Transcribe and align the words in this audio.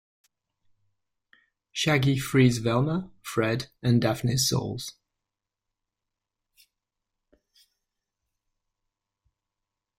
Shaggy 1.71 2.17
frees 2.17 2.57
Velma, 2.57 3.11
Fred, 3.21 3.67
and 3.83 4.01
Daphne's 4.01 4.49
souls. 4.49 4.93